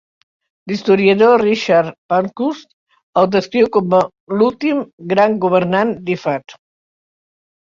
[0.69, 2.65] L'historiador Richard Pankhurst
[3.23, 3.93] el descriu com
[4.39, 4.81] l'últim
[5.13, 6.59] gran governant d'Ifat.